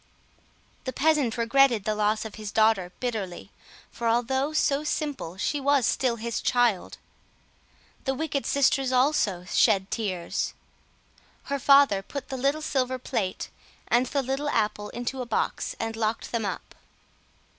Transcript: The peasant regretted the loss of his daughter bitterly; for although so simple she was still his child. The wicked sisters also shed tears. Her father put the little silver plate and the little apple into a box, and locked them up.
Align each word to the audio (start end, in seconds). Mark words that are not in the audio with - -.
The 0.85 0.93
peasant 0.93 1.37
regretted 1.37 1.83
the 1.83 1.93
loss 1.93 2.25
of 2.25 2.33
his 2.33 2.51
daughter 2.51 2.91
bitterly; 2.99 3.51
for 3.91 4.07
although 4.07 4.51
so 4.51 4.83
simple 4.83 5.37
she 5.37 5.61
was 5.61 5.85
still 5.85 6.15
his 6.15 6.41
child. 6.41 6.97
The 8.05 8.15
wicked 8.15 8.47
sisters 8.47 8.91
also 8.91 9.43
shed 9.45 9.91
tears. 9.91 10.55
Her 11.43 11.59
father 11.59 12.01
put 12.01 12.29
the 12.29 12.37
little 12.37 12.63
silver 12.63 12.97
plate 12.97 13.49
and 13.89 14.07
the 14.07 14.23
little 14.23 14.49
apple 14.49 14.89
into 14.89 15.21
a 15.21 15.25
box, 15.27 15.75
and 15.79 15.95
locked 15.95 16.31
them 16.31 16.45
up. 16.45 16.73